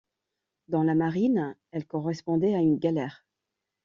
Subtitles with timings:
[0.67, 3.23] Dans la marine, elle correspondait à une galère.